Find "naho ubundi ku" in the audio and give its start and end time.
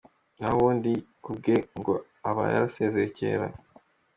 0.37-1.31